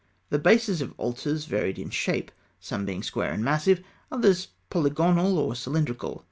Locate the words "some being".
2.59-3.03